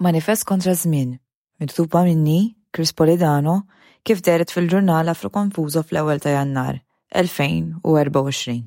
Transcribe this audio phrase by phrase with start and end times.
[0.00, 1.18] Manifest kontra żmien,
[1.60, 3.62] miktuba minni Chris Polidano
[4.06, 6.76] kif deret fil-ġurnal Afro Konfuzo fl-ewwel ta' Jannar
[7.10, 8.62] 2024.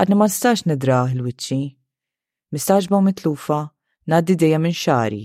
[0.00, 1.58] Għadna ma nistax nidraħ il-wiċċi.
[2.56, 3.60] Mistaġba u mitlufa,
[4.08, 5.22] naddi dejjem minn xari.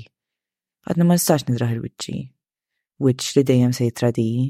[0.91, 2.17] Għadna ma nistax nidraħ il-wiċċi.
[2.99, 4.43] Wiċċ li dejjem se jitradiji.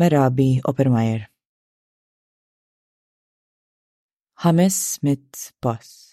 [0.00, 1.28] Merabi Oppermeyer.
[4.46, 6.03] Ħames mit pass.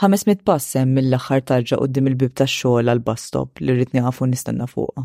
[0.00, 5.02] 500 passem mill-aħħar tarġa qoddim il-bib ta' xogħol għal bastop li rrid nieqafu nistenna fuqha.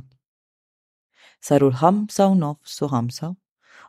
[1.44, 3.28] Saru l-ħamsa u nofs u ħamsa,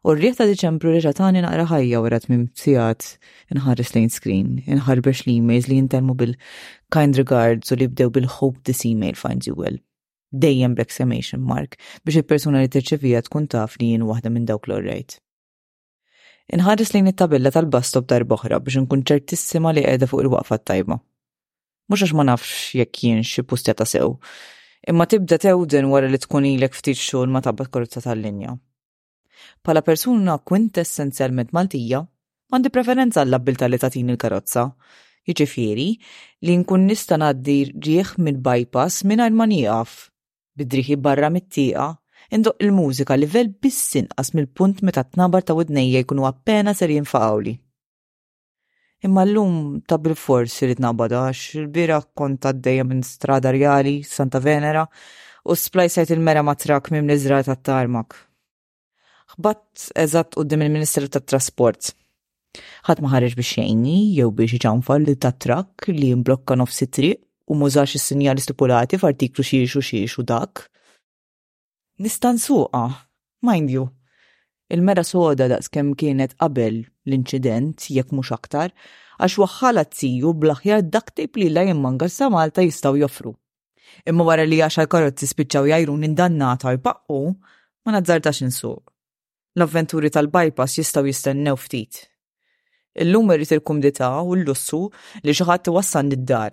[0.02, 3.06] u r ta' Diċembru reġa' tani naqra ħajja wara tmim sigħat
[3.54, 9.14] inħares lejn screen, inħarbex l-emails li jintelmu bil-kind regards u li bdew bil-hope this email
[9.14, 9.78] finds you well.
[10.34, 15.20] Dejjem b'exclamation mark biex il-persuna li tirċevija tkun taf li jien waħda minn dawk l-orrejt.
[16.54, 20.96] Inħares lejn it tal tal-bastop darboħra biex nkun ċertissima li qiegħda fuq il-waqfa tajba.
[21.90, 24.12] Mhux għax ma nafx jekk jien xi pustja ta' sew,
[24.90, 28.54] imma tibda tewden wara li tkun ilek ftit xogħol ma tabbat karozza tal-linja.
[29.66, 32.04] Pala persuna kwintessenzjalment Maltija,
[32.54, 34.68] għandi preferenza għall abbilta li tatin il-karozza,
[35.26, 35.88] jiġifieri
[36.46, 39.98] li nkun nista' ngħaddi rieħ minn bypass mingħajr ma nieqaf,
[40.62, 41.90] bidriħi barra mit-tieqa
[42.34, 47.52] Indoq il-mużika livell biss inqas mill-punt meta t-nabar ta' widnejja jkunu appena ser jinfaqawli.
[49.06, 54.82] Imma l-lum ta' bil-forsi li t-nabada għax il-bira kont għaddeja minn strada rjali, Santa Venera,
[55.46, 58.16] u splajsajt il-mera matrak mim l-izra ta' tarmak.
[59.36, 61.92] Xbat eżatt u il-Ministru ta' Trasport.
[62.86, 67.22] ħadd ma ħareġ biex jgħinni jew biex iġanfal li ta' trakk li jimblokka nofsi triq
[67.46, 70.64] u mużax is-sinjali stipulati f'artiklu xiex u xiex u dak
[71.98, 72.84] Nistan suqa,
[73.40, 73.84] mind you.
[74.68, 78.74] Il-mera soda daqs kem kienet qabel l-inċident, jekk mhux aktar,
[79.16, 83.32] għax waħħala tziju blaħjar daktib li la jimmangar sa Malta jistaw joffru.
[84.04, 87.22] Imma wara li għaxa karozzi spiċċaw jajru nindannata jpaqqu,
[87.88, 88.84] ma nazzartax insuq.
[89.56, 92.02] L-avventuri tal-bypass jistaw jistennew ftit.
[93.00, 94.84] Illum irrit il-kumdita u l-lussu
[95.24, 96.52] li xaħat wassan id-dar.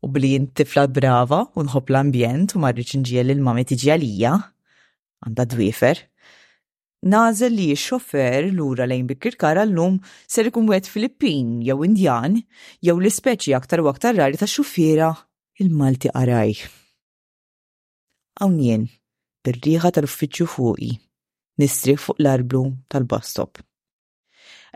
[0.00, 4.38] U bli jintifla brava u nħob l-ambjent u marriċ nġiel il-mamet iġjalija,
[5.26, 6.00] għanda dwifer.
[7.08, 12.40] Nażel li x-xofer lura lejn bikir kara l-lum ser ikun wet Filippin jew Indjan
[12.82, 15.12] jew l-ispeċi aktar u aktar rari ta' xufiera
[15.62, 16.64] il-Malti qaraj.
[18.40, 18.88] Hawn jien,
[19.46, 20.90] bir-riħa tal-uffiċċju fuqi,
[21.62, 23.62] nistri fuq l-arblu tal-bastop.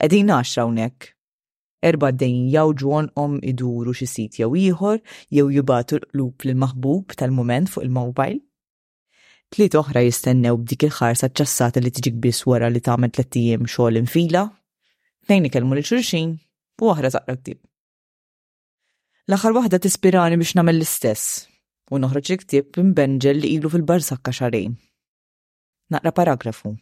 [0.02, 1.10] Qegħdin naxra hawnhekk.
[1.82, 5.00] Erba d jaw jawġu om iduru xi sit jew ieħor
[5.34, 8.38] jew jubatu l lup l-maħbub tal-moment fuq il-mobile
[9.52, 13.98] tliet oħra jistennew b'dik il-ħarsa ċassata li tiġi biss wara li tagħmel tliet ijiem xogħol
[14.00, 14.46] infila,
[15.26, 16.32] tnejn ikellmu lil xulxin
[16.82, 17.58] u oħra taqra ktib.
[19.28, 21.44] L-aħħar waħda tispirani biex nagħmel l-istess
[21.92, 24.74] u noħroġ il-ktib imbenġel li ilu fil-barsakka xarejn.
[25.92, 26.72] Naqra paragrafu.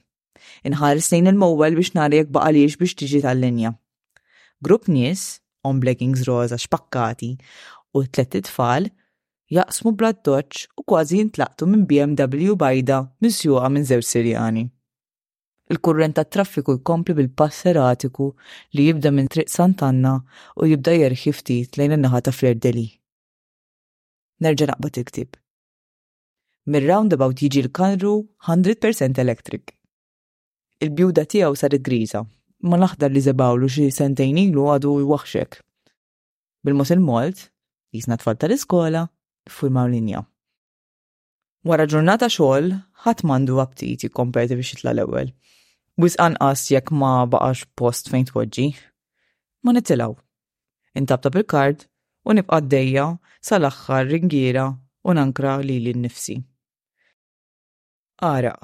[0.71, 3.75] Inħares lejn il-mowel biex nara jekk baqaliex biex tiġi tal-linja.
[4.63, 7.35] Grupp nies, on leggings roza xpakkati
[7.99, 8.87] u tlet tfal
[9.55, 14.65] jaqsmu blad doċ u kważi jintlaqtu minn BMW bajda misjuqa minn żewġ Sirjani.
[15.71, 18.31] Il-kurrent tat traffiku jkompli bil pass eratiku
[18.75, 20.17] li jibda minn Triq Sant'Anna
[20.57, 22.89] u jibda jerħi ftit lejn in-naħa ta' Flerdeli.
[24.43, 25.37] Nerġa' naqbad iktib.
[26.71, 28.11] Mir-roundabout jiġi l-kanru
[28.49, 29.77] 100% electric.
[30.83, 32.25] Il-bjuda tiegħu saret griża,
[32.67, 35.61] ma l-aħdar li żebawlu xi sentejn ilu għadu jwaħxek.
[36.65, 37.41] bil mos il-molt,
[37.95, 39.07] jisna tfal tal-iskola,
[39.49, 40.25] ffurmaw linja.
[41.69, 42.71] Wara ġurnata xogħol,
[43.05, 45.33] ħadd m'għandu aptit jikkomperti biex jitla l-ewwel.
[46.01, 48.67] Wis anqas jekk ma baqax post fejn tpoġġi.
[49.67, 50.17] Ma nittilgħu.
[50.97, 51.85] Intabta bil-kard
[52.27, 53.07] u nibqa' dejja
[53.47, 54.71] sal-aħħar ringiera
[55.05, 56.39] u nankra lili nnifsi.
[58.33, 58.55] Ara,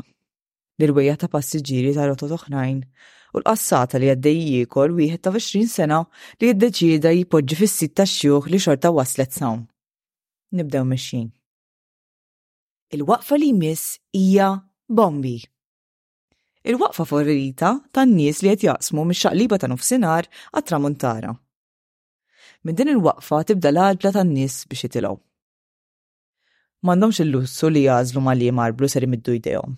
[0.78, 6.00] l-irwejja ta' passiġġieri ta' rotot oħrajn u l-qassata li għaddej jiekol wieħed ta' 20 sena
[6.40, 9.64] li jiddeċida jipoġġi fis-sit tax-xjuħ li xorta waslet sawn.
[10.54, 11.28] Nibdew mexxin.
[12.94, 14.48] Il-waqfa li jmiss hija
[14.88, 15.38] bombi.
[16.70, 21.32] Il-waqfa favorita tan-nies li qed jaqsmu mix-xaqliba ta' nofsinhar għat-tramuntara.
[22.64, 25.18] Minn din il-waqfa tibda l-għadla tan-nies biex jitilgħu.
[26.86, 29.74] M'għandhomx il-lussu li jażlu ma li marblu ser imiddu jdejhom.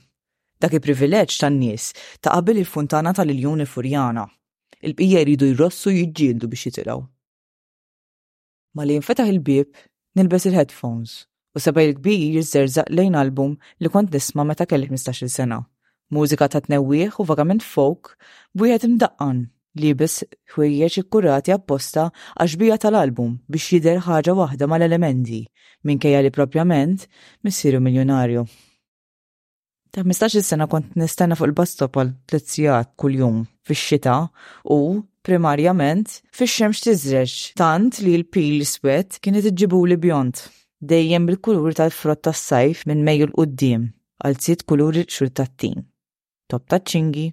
[0.60, 4.26] Dak il-privileġġ tan-nies ta' qabel il-funtana tal-Iljuni Furjana.
[4.86, 7.00] il bija jridu jrossu jiġġieldu biex jitilgħu.
[8.78, 9.72] Ma li jinfetaħ il-bib
[10.18, 11.10] nilbes il-headphones
[11.58, 13.52] u il kbir jizzerżaq lejn album
[13.84, 15.58] li kont nisma' meta kelli 15-il sena.
[16.14, 18.12] Mużika ta' tnewwieħ u vagament folk
[18.62, 19.42] bujħet imdaqqan
[19.82, 20.22] li biss
[20.54, 22.06] ħwejjeġ ikkurati apposta
[22.38, 25.42] għax bija tal-album biex jidher ħaġa waħda mal-elementi
[25.86, 27.06] minkejja li propjament
[27.46, 28.46] missieru miljonarju.
[29.90, 33.36] Ta' 15 sena kont nistenna fuq il bastopol stop għal tliet kuljum
[33.68, 34.16] fix-xita
[34.74, 34.80] u
[35.24, 40.42] primarjament fix-xemx tiżreġ tant li l-pil swet kienet iġibu li bjont
[40.92, 43.86] dejjem bil-kulur tal-frott tas-sajf minn mejju l-qudiem
[44.24, 45.86] għal sit kuluri xur tat-tin.
[46.48, 47.28] Top ta' ċingi,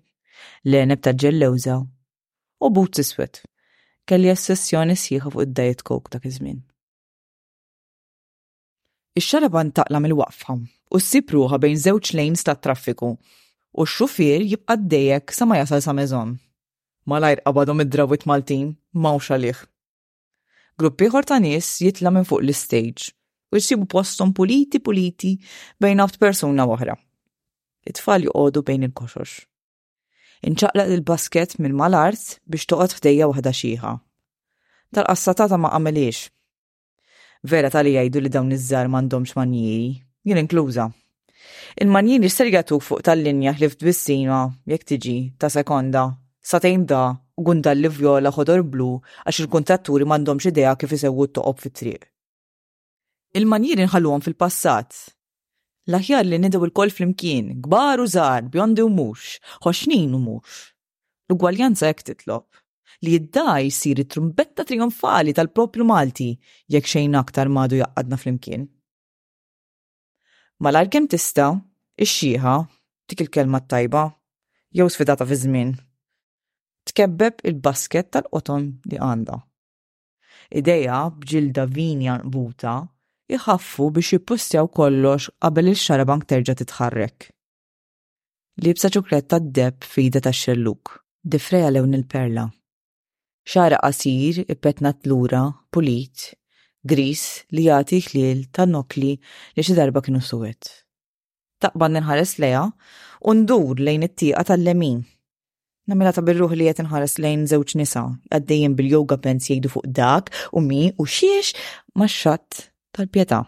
[0.71, 1.75] leneb ta' ġellewza
[2.63, 3.43] u boots iswed.
[4.07, 6.61] Kelli assessjoni sieħa fuq id dajet coke ta' kizmin.
[6.61, 6.65] żmien
[9.15, 10.53] Ix-xaraban taqla mill-waqfa
[10.95, 13.13] u ssib sipruħa bejn żewġ lejns tat-traffiku
[13.79, 16.33] u x-xufier jibqa' dejjek sa ma jasal sa meżon.
[17.07, 18.73] Malajr qabadhom id-drawit Maltin
[19.05, 19.61] mawx għalih.
[20.75, 23.15] Grupp ieħor ta' nies jitla minn fuq l-istage
[23.55, 25.31] u jsibu postom puliti puliti
[25.79, 26.99] bejn haft persuna oħra.
[27.87, 29.31] It-tfal joqogħdu bejn il-koxox.
[30.51, 33.95] Inċaqlaq il-basket minn mal-art biex toqgħod fdejja waħda xieħa.
[34.91, 36.25] Tal-qassatata ma qameliex
[37.51, 39.83] Vera tali jgħidu li dawn iż-żar m'għandhomx manjiri,
[40.25, 40.85] jien inkluża.
[41.83, 44.39] Il-manjiri ser jagħtuk fuq tal-linja ħlift bissina
[44.71, 46.07] jekk tiġi ta' sekonda,
[46.51, 47.03] satejn da
[47.37, 48.87] u gundal li vjola ħodor blu
[49.27, 52.07] għax il-kuntatturi m'għandhomx idea kif isewwu t-toqob fit-triq.
[53.37, 55.05] Il-manjiri nħalluhom fil-passat,
[55.85, 60.63] L-aħjar li nidew il-kol flimkien, gbar u zar, bjondi u mux, xoxnin u mux.
[61.29, 62.47] L-ugwaljanza jek titlob
[63.03, 66.29] li jiddaj daj trumbetta trionfali tal-propju Malti
[66.71, 68.67] jekk xejn aktar madu jaqqadna fl-imkien.
[70.63, 71.49] Malar kem tista,
[71.99, 72.55] ix-xieħa,
[73.09, 74.03] dik il-kelma tajba,
[74.71, 75.73] jew sfidata fi żmien.
[76.87, 79.37] Tkebbeb il-basket tal-qoton li għanda.
[80.55, 82.77] Ideja bġilda vinja nbuta
[83.33, 87.31] jħaffu biex jippustjaw kollox qabel il-xarabank terġa titħarrek.
[88.63, 90.93] Libsa ċukretta d-deb fida ta' xelluk,
[91.27, 92.45] difreja lewn il-perla
[93.51, 96.33] xara qasir ippetnat lura, pulit,
[96.91, 100.65] gris li jagħti ħliel ta' nokli li xi darba kienu suwet.
[101.61, 102.65] Taqban nħares leja
[103.25, 105.03] u ndur lejn it-tieqa tal-lemin.
[105.87, 108.03] Namela ta' birruħ li qed inħares lejn żewġ nisa
[108.33, 111.53] għaddejjem bil-yoga pens jgħidu fuq dak u mi u xiex
[112.01, 113.43] max-xatt tal pjeta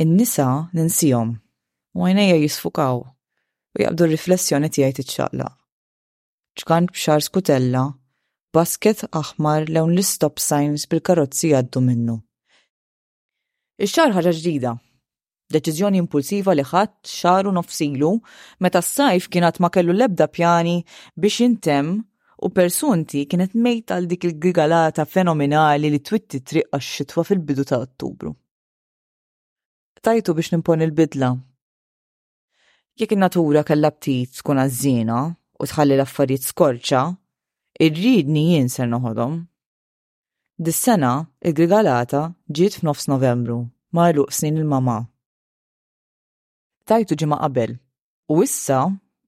[0.00, 1.32] In-nisa ninsihom
[1.98, 3.10] u għajnejja jisfukaw u
[3.80, 5.59] jgħabdu r-riflessjoni tiegħi titxaqlaq
[6.60, 7.82] ċkant b'xar skutella,
[8.54, 12.16] basket aħmar lewn l-stop signs bil-karozzi għaddu minnu.
[13.80, 14.72] Ix-xar ħaġa ġdida.
[15.54, 18.10] Deċiżjoni impulsiva li ħadd xaru nofsilu
[18.62, 20.76] meta s-sajf kienet ma kellu lebda pjani
[21.18, 21.96] biex intem
[22.46, 28.34] u persunti kienet mejta għal dik il-gigalata fenomenali li twitti triq għax-xitwa fil-bidu ta' Ottubru.
[30.00, 31.32] Tajtu biex nimpon il-bidla.
[33.00, 35.18] Jekk in-natura kellha ptit tkun għażina,
[35.60, 37.00] u tħalli l-affarijiet skorċa,
[37.86, 39.34] irridni jien ser noħodhom.
[40.68, 41.10] Dis-sena
[41.48, 42.22] il-grigalata
[42.58, 43.58] ġiet f'nofs Novembru,
[43.98, 44.98] marluq snin il-mama.
[46.90, 47.74] Tajtu ġimma qabel,
[48.32, 48.80] u issa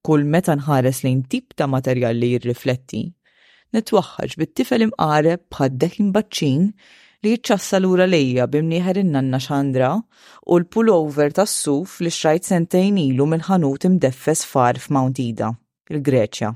[0.06, 3.02] kull meta nħares lejn tip ta' materjal li jirrifletti,
[3.76, 6.66] nitwaħħaġ bit-tifel imqareb bħaddek imbaċċin
[7.24, 13.28] li jitċassa lura lejja bimniħer innanna xandra u l-pullover tas suf li xrajt sentejn ilu
[13.30, 15.52] minn ħanut imdeffes far f'Mount Ida
[15.90, 16.52] il-Greċja.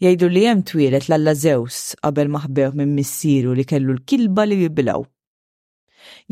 [0.00, 5.02] Jajdu li hemm twilet l-alla Zeus qabel maħbeħ minn missieru li kellu l-kilba li jibilaw.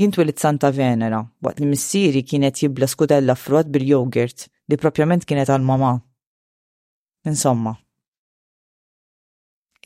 [0.00, 5.66] Jintwilet Santa Venera, waqt li missieri kienet jibla skudella frot bil-jogurt li propjament kienet għal
[5.68, 5.92] mama.
[7.28, 7.74] Insomma.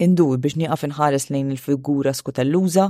[0.00, 2.87] Indur biex niqaf inħares lejn il-figura skutelluża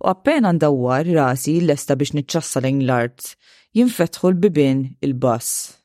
[0.00, 3.34] u appena ndawwar rasi l-lesta biex niċċassa lejn l-art,
[3.76, 5.79] jinfetħu l-bibin il-bass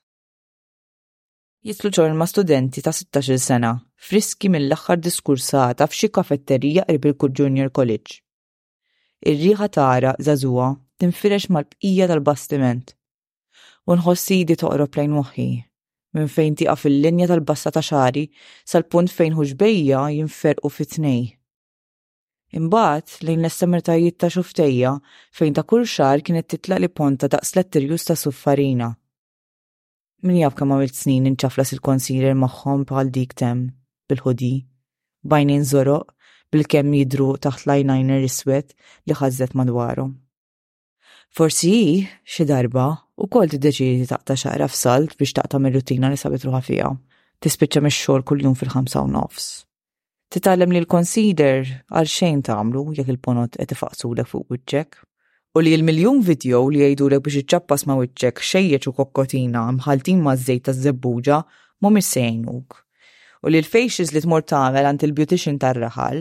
[1.65, 3.69] jitlu ma' studenti ta' 16 sena,
[4.10, 8.19] friski mill aħħar diskursata f'xi kafetterija qrib il Junior College.
[9.29, 10.67] Ir-riħa tara zazuwa
[11.01, 12.93] tinfirex mal-bqija tal-bastiment.
[13.89, 15.48] U nħossidi toqrob lejn moħħi,
[16.13, 18.27] minn fejn tiqa fil-linja tal-bassa ta' xari
[18.74, 21.24] sal-punt fejn huġbejja jinferqu fit fitnej.
[22.62, 24.93] Imbagħad lejn l-istamertajiet ta' xuftejja
[25.34, 28.91] fejn ta' kull xar kienet titlaq li ponta daqs letterjus ta' suffarina
[30.24, 33.65] Min jaf kemm għamilt snin inċaflas il-konsiler magħhom bħal dik tem
[34.10, 34.51] bil-ħodi.
[35.27, 36.13] Bajnin żoroq
[36.55, 38.72] bil-kemm jidru taħt lajnajner iswed
[39.12, 40.13] li ħazzet madwarhom.
[41.36, 42.88] Forsi xi darba
[43.19, 46.93] u kol tiddeċidi taqta xaqra f'salt biex taqta mir-rutina li sabet ruħa fiha.
[47.43, 49.50] Tispiċċa mix-xogħol kuljum fil-ħamsa u nofs.
[50.31, 51.60] Titgħallem li l-consider
[51.91, 55.03] għal xejn tagħmlu jekk il-ponot qed ifaqsulek fuq wiċċek
[55.55, 60.19] u li l miljon video li jgħidulek biex iċċappas ma' wicċek xejjeċ u kokkotina mħaltin
[60.24, 61.38] ma' z-zejt ta' zebbuġa
[61.81, 62.75] mhumiex sejnuk.
[63.41, 66.19] U li l-faces li tmur tagħmel għand il-beautician tar-raħal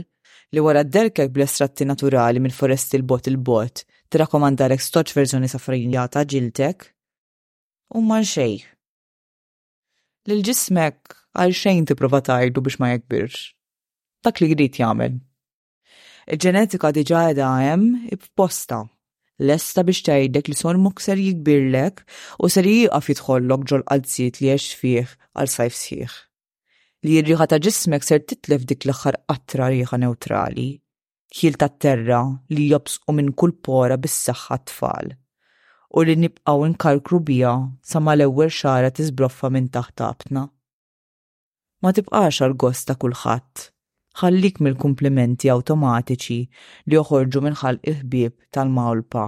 [0.54, 6.86] li wara d-derkek bl-estratti naturali minn forest il-bot il-bot t-rakomandarek stoċ verżjoni safrinjata ġiltek
[7.98, 8.60] u man xej.
[10.30, 13.48] Lil-ġismek għal xejn tipprova tajdu biex ma jekbirx.
[14.22, 15.18] Dak li jrid jagħmel.
[16.30, 18.84] Il-ġenetika diġa għedha hemm posta
[19.42, 22.02] lesta biex tgħidlek li son mok ser jikbirlek
[22.44, 26.12] u ser jiqaf jitħollok ġol qalbsiet li jiex fiħ għal sajf sħiħ.
[27.04, 30.68] Li r-riħa ta' ġismek ser titlef dik l-aħħar qatra riħa neutrali,
[31.40, 35.14] ħil ta' terra li u minn kull pora bis saxħa tfal
[35.94, 40.46] u li nibqaw inkarkru bija sa ma l-ewwel xara tiżbroffa minn taħt għapna.
[41.82, 43.68] Ma tibqax għal gost ta' kulħadd
[44.22, 46.38] ħallik mill-kumplimenti awtomatiċi
[46.86, 49.24] li joħorġu minn ħalq ħbieb tal-mawlpa.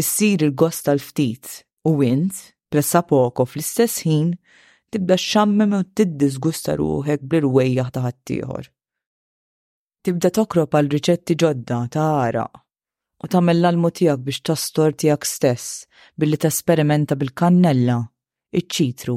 [0.00, 1.52] Issir il-gost tal-ftit
[1.90, 2.36] u int,
[2.72, 4.32] pressa poko fl-istess ħin,
[4.90, 8.66] tibda xammem u tiddisgusta ruħek bl-irwejjaħ ta'
[10.06, 12.62] Tibda tokrob għal riċetti ġodda ta' araq
[13.24, 17.98] u tamella l tiegħek biex tastor tiegħek stess billi tesperimenta bil-kannella,
[18.54, 19.16] iċ-ċitru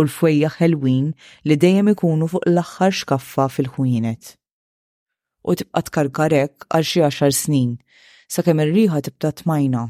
[0.00, 1.10] u l fwejja ħelwin
[1.46, 4.30] li dejjem ikunu fuq l-aħħar xkaffa fil-ħwienet.
[5.44, 7.74] U tibqa tkarkarek għal xi għaxar snin,
[8.34, 9.82] sakemm ir-riħa tibda tmajna.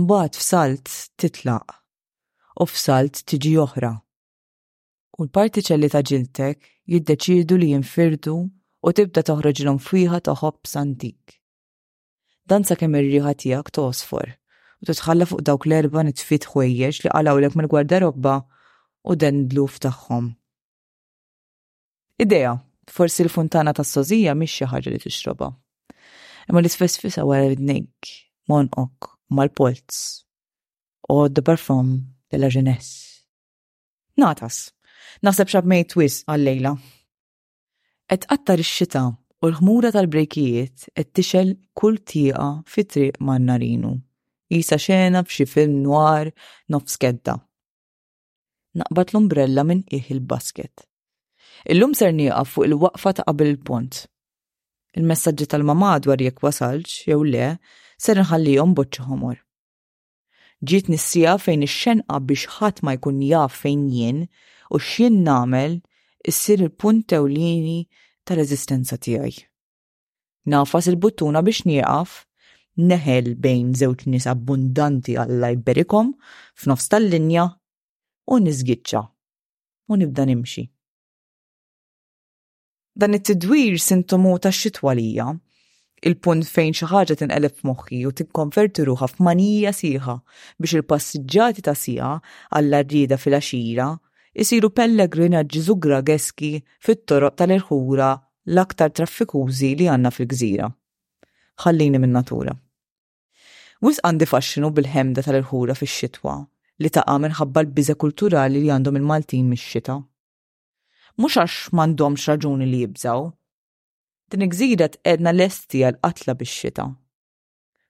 [0.00, 0.86] Mbagħad f'salt
[1.20, 1.76] titlaq
[2.62, 3.92] u f'salt tiġi oħra.
[5.20, 11.36] U l-partiċelli ta' ġiltek jiddeċiedu li jinfirdu u tibda toħroġilhom fwieħa ta' ħobb santik.
[12.48, 14.36] Dan sakemm ir-riħa tiegħek tosfor
[14.84, 18.40] u titħalla fuq dawk l-erba nitfit ħwejjeġ li qalawlek mill-gwardarobba
[19.06, 20.30] u den dluf tagħhom.
[22.22, 22.54] Idea,
[22.90, 25.50] forsi l-funtana tas sożija mhix xi ħaġa li tixroba.
[26.48, 27.90] Imma li tfesfisa wara id-nig,
[28.50, 30.00] monqok, mal-polz,
[31.12, 31.92] u the parfum
[32.32, 33.26] de la jeunesse.
[34.18, 34.58] Natas,
[35.22, 36.74] naħseb xab mejt twis għal-lejla.
[38.14, 39.04] Et qattar ix-xita
[39.42, 43.94] u l-ħmura tal-brejkijiet qed tixel kull tieqa fit-triq man-narinu.
[44.56, 46.30] Isa xena f'xi film noir
[46.70, 47.36] nofs kedda
[48.80, 50.84] naqbad l-umbrella minn qiegħ il-basket.
[51.72, 54.02] Illum ser nieqaf fuq il-waqfa ta' qabel il-pont.
[54.98, 57.48] Il-messaġġi tal-mama dwar jekk wasalx jew le
[58.00, 59.40] ser nħallihom boċċa ħomor.
[60.66, 64.22] Ġiet nissija fejn ix-xenqa biex ħadd ma jkun jaf fejn jien
[64.72, 65.74] u x'jien nagħmel
[66.32, 67.76] issir il-punt ewlieni
[68.26, 69.36] tal reżistenza tiegħi.
[70.52, 72.16] Nafas il-buttuna biex nieqaf
[72.88, 76.12] neħel bejn żewġ nies abbundanti għall lajberikom
[76.56, 77.46] f'nofs tal-linja
[78.32, 79.06] u nizgitxa
[79.88, 80.64] u nibda nimxi.
[82.98, 85.26] Dan it-tidwir sintomu ta' xitwalija,
[86.08, 90.16] il-punt fejn xi ħaġa tinqeleb f'moħħi u tikkonverti ruħha f'manija siħa
[90.58, 92.10] biex il-passiġġati ta' siħa
[92.56, 93.90] għall rrieda fil-axira
[94.44, 95.76] isiru pellegrinaġġi
[96.10, 96.50] geski
[96.86, 98.10] fit-toroq tal-irħura
[98.48, 100.66] l-aktar traffikużi li għanna fil-gżira.
[101.62, 102.56] Ħallini minn natura.
[103.84, 106.40] Wis għandi faxxinu bil-ħemda tal-irħura fix-xitwa
[106.84, 109.96] li taqa' minħabba l-biża kulturali li għandhom il-Maltin mix-xita.
[111.16, 113.28] Mhux għax m'għandhomx raġuni li jibżaw.
[114.30, 116.86] Din t-edna l lesti għal qatla bix-xita.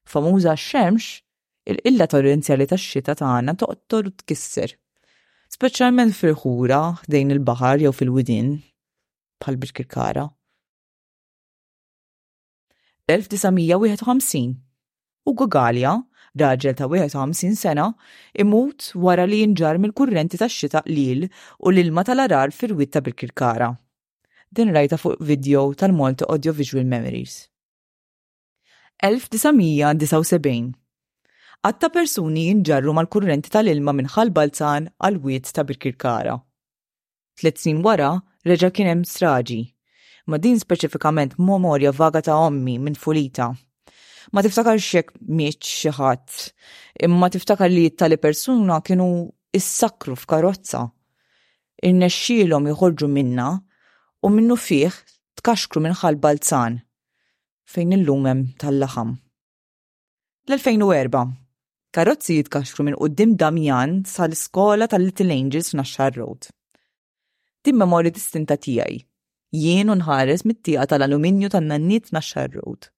[0.07, 1.23] Famuża x-xemx,
[1.67, 4.77] il illa torrenzjali tax-xita tagħna toqtol u tkisser.
[5.51, 8.55] Speċjalment fil-ħura, dejn il-baħar jew fil-widin,
[9.41, 10.29] bħal kara.
[13.07, 14.55] 1951
[15.27, 15.97] u gugalia
[16.39, 17.87] raġel ta' 51 sena,
[18.33, 21.25] imut wara li jinġar mill-kurrenti tax xita lil
[21.65, 23.69] u l-ilma tal-arar fir-witta bil-kirkara.
[24.55, 27.35] Din rajta fuq video tal-Malta Audio Visual Memories.
[29.03, 30.73] 1979
[31.67, 36.37] Għatta persuni jinġarru mal-kurrenti tal-ilma minn balzan għal-wiet ta' bil-kirkara.
[37.39, 38.15] Tlet snin wara,
[38.45, 39.61] reġa kienem straġi,
[40.29, 43.51] ma din speċifikament memoria vaga ta' ommi minn Fulita
[44.33, 46.35] ma tiftakar xek mieċ xaħat,
[47.07, 49.07] imma tiftakar li tali persuna kienu
[49.55, 50.83] issakru f'karozza.
[51.85, 53.49] Il-nexxilom jħorġu minna
[54.25, 54.93] u minnu fih
[55.39, 56.79] tkaxkru minn balzan
[57.69, 59.15] fejn illum hemm tal-laħam.
[60.49, 61.21] L-2004
[61.93, 66.47] karozzi jitkaxkru minn qudiem Damjan sal-iskola tal-Little Angels f'Naxxar Road.
[67.65, 69.03] Din memorja distinta tiegħi
[69.57, 72.89] jien unħares mit-tieqa tal-aluminju tan-nannit naxxar road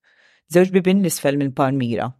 [0.50, 2.10] żewġ bibin l-isfel minn Palmira.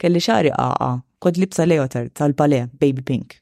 [0.00, 0.90] Kelli xari qaqa
[1.22, 3.36] kod libsa leotar tal-pale Baby Pink.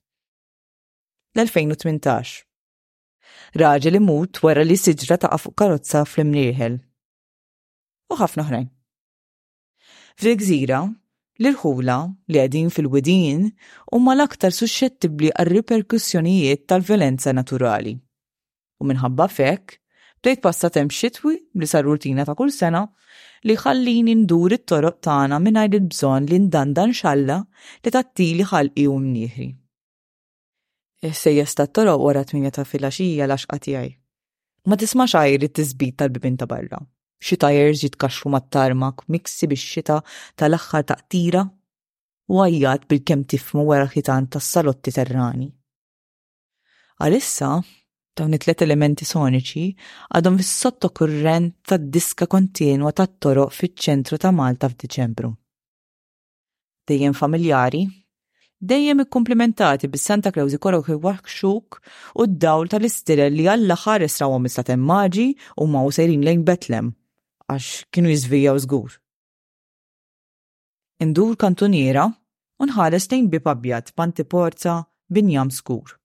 [1.36, 2.34] L-2018
[3.60, 6.78] Raġel imut wara li siġra taqa' fuq karozza fl-imnirħel.
[8.08, 8.68] U ħafna oħrajn.
[10.18, 10.80] fl gżira
[11.38, 11.98] l-irħula
[12.32, 13.44] li għedin fil-wedin
[13.94, 17.92] huma l-aktar suscettibli għal riperkussjonijiet tal-violenza naturali.
[18.82, 19.76] U minħabba fekk,
[20.22, 22.82] Bdejt passa tem xitwi li sar rutina ta' kull sena
[23.46, 27.36] li ħallini ndur it-toroq tagħna mingħajr il-bżonn li ndandan xalla
[27.86, 29.48] li tattili ħalqi u mnieħri.
[31.22, 33.92] Sejjes tat-toroq wara tminja ta' filgħaxija laxqa tiegħi.
[34.66, 36.82] Ma tismax għajr it-tiżbit tal-bibin ta' barra.
[37.22, 40.00] Xi tajers ġiet kaxxu mat-tarmak miksi bix-xita
[40.38, 45.48] tal-aħħar taqtira u għajjat bil-kem tifmu wara ħitan tas-salotti terrani.
[46.98, 47.54] Għalissa,
[48.18, 49.64] dawn it-tlet elementi soniċi
[50.14, 55.30] għadhom fis-sottokurrent tad-diska kontinwa tat-toroq fiċ-ċentru ta' Malta f'Diċembru.
[56.88, 57.82] Dejjem familjari,
[58.58, 61.80] dejjem ikkumplimentati bis-Santa Claus ikorok iwaxxuk
[62.22, 65.28] u d-dawl tal-istirel li għall-aħħar israwhom istat immaġi
[65.62, 66.90] u ma' sejrin lejn Betlem
[67.48, 68.98] għax kienu u żgur.
[71.00, 72.08] Indur kantuniera
[72.58, 75.97] u nħares lejn bib abjad panti porza binjam skur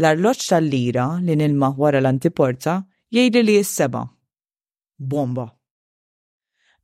[0.00, 2.78] L-arloċ tal-lira li nilma wara l-antiporta
[3.12, 3.82] jgħidli li s
[5.02, 5.44] Bomba.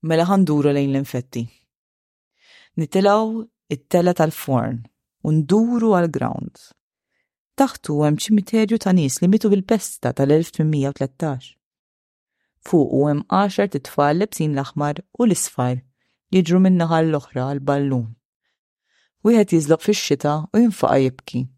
[0.02, 1.40] Mela ħanduru lejn l-infetti.
[2.76, 3.30] Nitilaw
[3.72, 4.82] it-tela tal-forn
[5.24, 6.52] u nduru għal-ground.
[7.56, 11.48] Taħtu hemm ċimiterju ta' nies li mitu bil-pesta tal-1813.
[12.68, 15.80] Fuq u hemm 10 titfal lebsin l-aħmar u l-isfar
[16.36, 18.04] ġru minna l-oħra għal-ballun.
[19.24, 21.48] Wieħed jiżlob fix-xita u jinfaqa jibki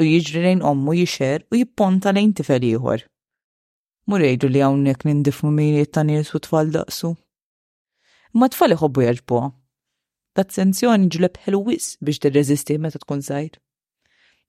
[0.00, 3.02] u jiġri lejn ommu jixer u jipponta lejn tifel ieħor.
[4.08, 7.10] Murejdu li hawnhekk nindifmu minijiet ta' nies u tfal daqsu.
[8.40, 9.50] Ma tfal iħobbu jaġbuha.
[10.36, 13.58] L-attenzjoni ġleb ħelwis biex tirreżisti meta tkun sajr.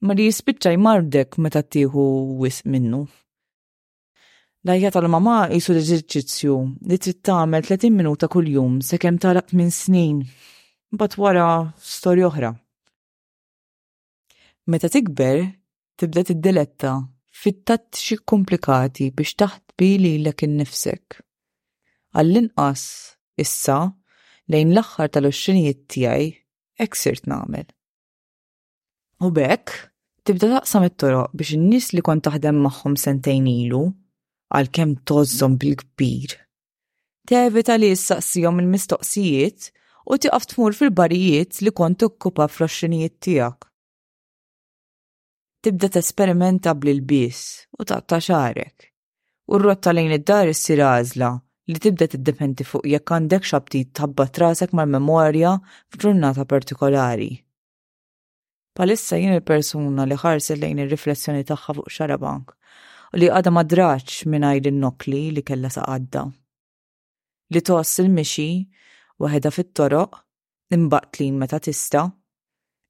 [0.08, 2.06] Ma li jisbitċaj mardek meta t-tiħu
[2.40, 3.04] wis minnu.
[4.66, 6.56] Lajja tal-mama jisu l-eżerċizzju
[6.88, 10.22] li trid tagħmel 30 minuta kuljum sakemm taraq minn snin.
[10.96, 11.48] Bat wara
[11.84, 12.56] storja oħra
[14.68, 15.56] Meta tikber,
[15.98, 16.92] tibda tiddiletta
[17.34, 21.16] fit tatt xi komplikati biex taħtbi lilek innifsek.
[22.14, 22.84] Għall-inqas,
[23.42, 23.78] issa,
[24.54, 26.28] lejn l-axħar tal oċċinijiet tiegħi,
[26.78, 27.66] hekk sirt nagħmel.
[29.26, 29.74] U bekk,
[30.30, 33.82] tibda taqsam it-toroq biex in-nies li kont taħdem magħhom sentejn ilu,
[34.54, 36.38] għalkemm tożżom bil-kbir.
[37.34, 39.72] Tevita li jissaqsijom il-mistoqsijiet
[40.06, 43.70] u tiqaf tmur fil-barijiet li kont okkupa fl oċċinijiet tiegħek
[45.64, 48.90] tibda tesperimenta bil bis u taqta xarek.
[49.54, 51.30] U rrotta lejn id-dar issir għażla
[51.72, 55.54] li tibda tiddependi fuq jekk għandek xabti tabba trasek mal-memorja
[55.94, 57.32] f'ġurnata partikolari.
[58.78, 62.54] Palissa jien il-persuna li ħarse lejn ir-riflessjoni tagħha fuq xarabank
[63.14, 66.24] u li għadha ma madraċ minn il nokli li kella saqadda.
[67.52, 68.50] Li toss il-mixi
[69.22, 70.22] waħedha fit-toroq
[70.78, 72.08] imbaqtlin meta tista'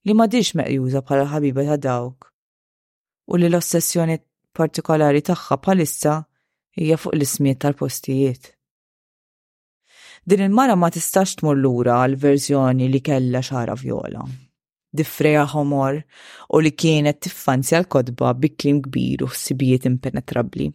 [0.05, 2.30] li ma diġ meqjuża bħala ħabiba ta' dawk
[3.29, 4.17] u li l-ossessjoni
[4.53, 6.13] partikolari tagħha bħalissa
[6.77, 8.51] hija fuq l-ismiet tal-postijiet.
[10.25, 14.21] Din il-mara ma tistax tmur lura għal verżjoni li kellha xara vjola.
[14.93, 16.01] Diffreja homor
[16.51, 20.67] u li kienet tiffanzja l-kodba bi klim kbir u ħsibijiet impenetrabbli.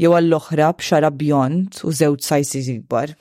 [0.00, 3.12] Jew għall-oħra b'xara bjont u żewġ sajsi ikbar.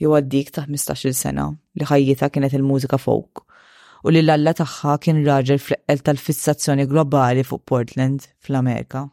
[0.00, 1.48] Jew għaddik ta' 15-il sena
[1.78, 3.44] li ħajjita kienet il-mużika folk
[4.04, 9.04] u li l-alla tagħha kien raġel fl tal-fissazzjoni globali fuq Portland fl-Amerika.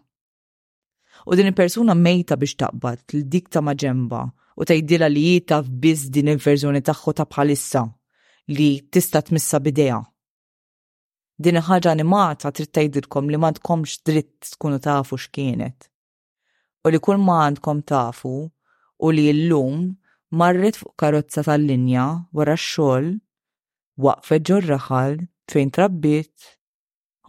[1.32, 4.24] U din il-persuna mejta biex taqbad l dik ta' maġemba
[4.60, 7.86] u tgħidilha li jita biss din il-verżjoni taħħu ta' bħalissa
[8.58, 10.02] li tista' tmissa bidea.
[11.42, 15.80] Din ħaġa animata trid tgħidilkom li m'għandkomx dritt tkunu tafu x'kienet.
[16.84, 18.36] U li kull ma għandkom tafu
[19.02, 19.88] u li l-lum
[20.36, 23.14] marret fuq karozza tal-linja wara x-xogħol
[24.04, 25.18] waqfet ġorraħal
[25.54, 26.48] fejn trabbiet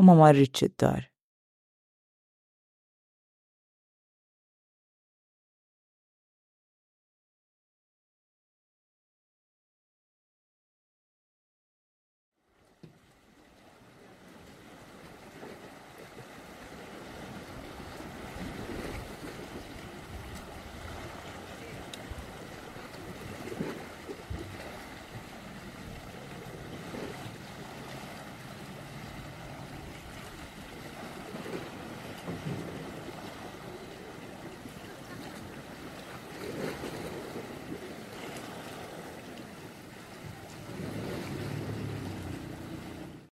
[0.01, 1.09] u ma marriċ id-dar.